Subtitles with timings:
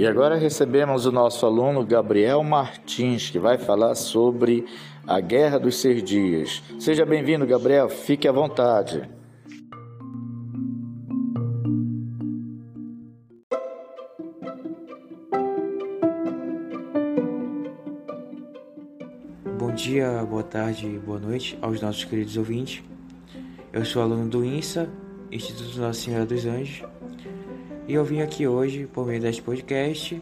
[0.00, 4.64] E agora recebemos o nosso aluno Gabriel Martins, que vai falar sobre
[5.06, 6.62] a Guerra dos Seis Dias.
[6.78, 9.02] Seja bem-vindo, Gabriel, fique à vontade.
[19.58, 22.82] Bom dia, boa tarde boa noite aos nossos queridos ouvintes.
[23.72, 24.90] Eu sou aluno do INSA,
[25.30, 26.82] Instituto Nossa Senhora dos Anjos,
[27.86, 30.20] e eu vim aqui hoje, por meio deste podcast,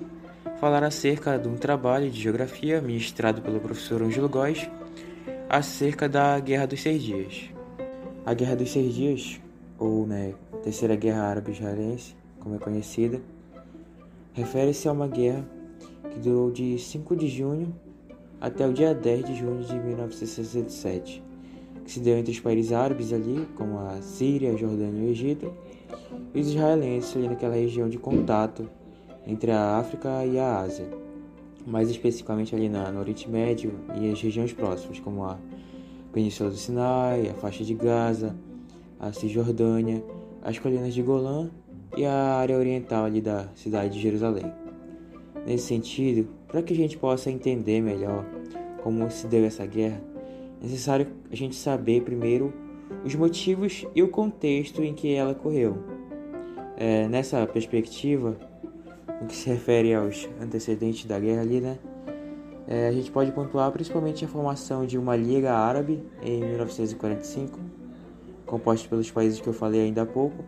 [0.60, 4.68] falar acerca de um trabalho de geografia ministrado pelo professor Ângelo Góes
[5.48, 7.48] acerca da Guerra dos Seis Dias.
[8.26, 9.40] A Guerra dos Seis Dias,
[9.78, 13.18] ou né, Terceira Guerra Árabe-Israelense, como é conhecida,
[14.34, 15.42] refere-se a uma guerra
[16.10, 17.74] que durou de 5 de junho
[18.38, 21.22] até o dia 10 de junho de 1967,
[21.88, 25.08] que se deu entre os países árabes ali, como a Síria, a Jordânia e o
[25.08, 25.50] Egito,
[26.34, 28.68] e os israelenses ali naquela região de contato
[29.26, 30.86] entre a África e a Ásia,
[31.66, 35.38] mais especificamente ali na, no Oriente Médio e as regiões próximas, como a
[36.12, 38.36] Península do Sinai, a faixa de Gaza,
[39.00, 40.04] a Cisjordânia,
[40.42, 41.48] as colinas de Golã
[41.96, 44.52] e a área oriental ali da cidade de Jerusalém.
[45.46, 48.26] Nesse sentido, para que a gente possa entender melhor
[48.82, 50.17] como se deu essa guerra,
[50.60, 52.52] necessário a gente saber primeiro
[53.04, 55.78] os motivos e o contexto em que ela ocorreu.
[56.76, 58.36] É, nessa perspectiva,
[59.20, 61.78] no que se refere aos antecedentes da guerra ali, né?
[62.66, 67.58] É, a gente pode pontuar principalmente a formação de uma Liga Árabe em 1945,
[68.44, 70.44] composta pelos países que eu falei ainda há pouco,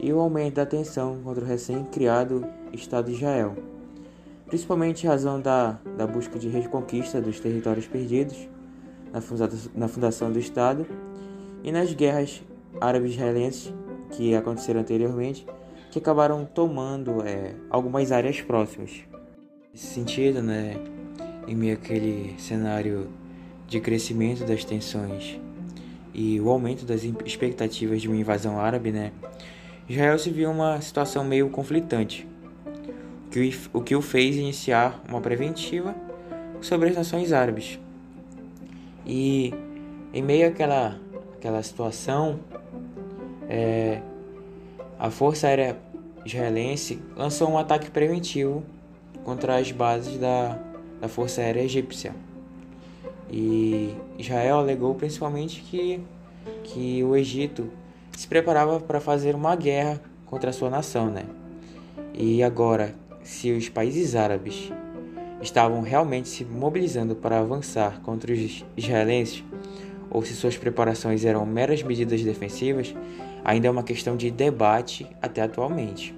[0.00, 3.54] e o aumento da tensão contra o recém-criado Estado de Israel,
[4.46, 8.48] principalmente em razão da, da busca de reconquista dos territórios perdidos
[9.16, 10.86] na, funda na fundação do Estado
[11.64, 12.42] e nas guerras
[12.78, 13.72] árabe-israelenses
[14.10, 15.46] que aconteceram anteriormente,
[15.90, 18.92] que acabaram tomando é, algumas áreas próximas.
[19.72, 20.76] Nesse sentido, né,
[21.48, 23.08] em meio àquele cenário
[23.66, 25.40] de crescimento das tensões
[26.12, 29.12] e o aumento das expectativas de uma invasão árabe, né,
[29.88, 32.28] Israel se viu uma situação meio conflitante,
[33.72, 35.94] o que o fez iniciar uma preventiva
[36.60, 37.78] sobre as nações árabes.
[39.06, 39.54] E
[40.12, 40.98] em meio àquela,
[41.34, 42.40] àquela situação,
[43.48, 44.00] é,
[44.98, 45.76] a Força Aérea
[46.24, 48.64] Israelense lançou um ataque preventivo
[49.22, 50.58] contra as bases da,
[51.00, 52.14] da Força Aérea Egípcia.
[53.30, 56.00] E Israel alegou principalmente que,
[56.64, 57.70] que o Egito
[58.16, 61.24] se preparava para fazer uma guerra contra a sua nação, né?
[62.14, 64.72] E agora, se os países árabes
[65.40, 69.44] estavam realmente se mobilizando para avançar contra os israelenses,
[70.10, 72.94] ou se suas preparações eram meras medidas defensivas,
[73.44, 76.14] ainda é uma questão de debate até atualmente.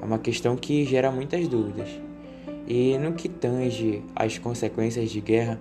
[0.00, 1.88] É uma questão que gera muitas dúvidas.
[2.66, 5.60] E no que tange às consequências de guerra,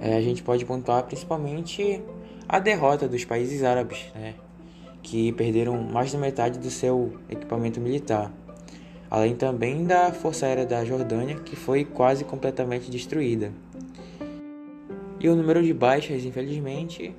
[0.00, 2.02] é, a gente pode pontuar principalmente
[2.48, 4.34] a derrota dos países árabes, né,
[5.02, 8.32] que perderam mais da metade do seu equipamento militar,
[9.12, 13.52] além também da Força Aérea da Jordânia, que foi quase completamente destruída.
[15.20, 17.14] E o número de baixas, infelizmente,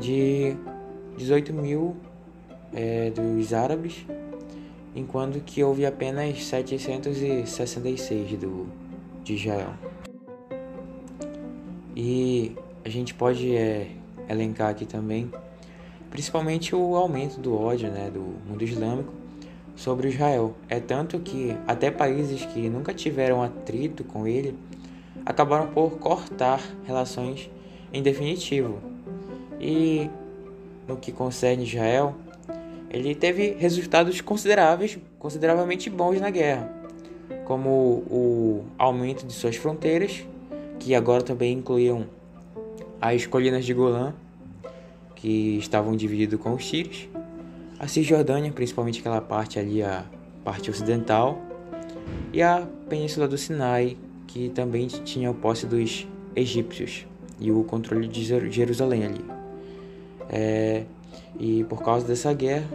[0.00, 0.56] de
[1.16, 1.94] 18 mil
[2.74, 4.04] é, dos árabes,
[4.96, 8.66] enquanto que houve apenas 766 do,
[9.22, 9.74] de Israel.
[11.94, 13.92] E a gente pode é,
[14.28, 15.30] elencar aqui também,
[16.10, 19.22] principalmente o aumento do ódio né, do mundo islâmico
[19.74, 20.54] sobre Israel.
[20.68, 24.56] É tanto que até países que nunca tiveram atrito com ele
[25.24, 27.50] acabaram por cortar relações
[27.92, 28.78] em definitivo.
[29.60, 30.10] E
[30.86, 32.14] no que concerne Israel,
[32.90, 36.70] ele teve resultados consideráveis, consideravelmente bons na guerra,
[37.44, 37.70] como
[38.10, 40.24] o aumento de suas fronteiras,
[40.78, 42.06] que agora também incluíam
[43.00, 44.12] as colinas de Golã,
[45.14, 47.08] que estavam divididas com os sírios,
[47.82, 50.04] a Cisjordânia, principalmente aquela parte ali, a
[50.44, 51.42] parte ocidental,
[52.32, 53.96] e a Península do Sinai,
[54.28, 56.06] que também tinha o posse dos
[56.36, 57.08] egípcios
[57.40, 59.24] e o controle de Jerusalém ali.
[60.30, 60.84] É,
[61.40, 62.68] e por causa dessa guerra,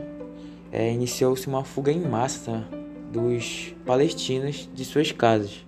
[0.74, 2.68] é, iniciou-se uma fuga em massa
[3.10, 5.66] dos palestinos de suas casas,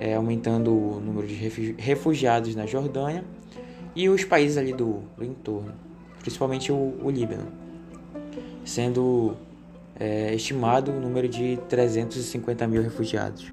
[0.00, 1.34] é, aumentando o número de
[1.78, 3.24] refugiados na Jordânia
[3.94, 5.74] e os países ali do, do entorno,
[6.18, 7.67] principalmente o, o Líbano,
[8.64, 9.36] sendo
[9.98, 13.52] é, estimado o número de 350 mil refugiados,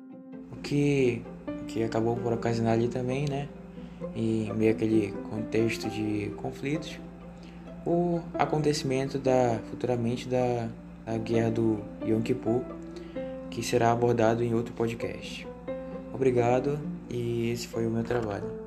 [0.51, 1.21] o que,
[1.67, 3.47] que acabou por ocasionar ali também, né,
[4.15, 6.99] em meio àquele contexto de conflitos,
[7.85, 10.67] o acontecimento da futuramente da,
[11.05, 12.61] da guerra do Yom Kippur,
[13.49, 15.47] que será abordado em outro podcast.
[16.13, 16.79] Obrigado
[17.09, 18.65] e esse foi o meu trabalho.